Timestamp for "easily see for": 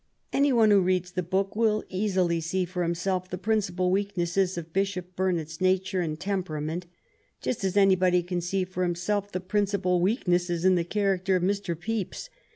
1.87-2.81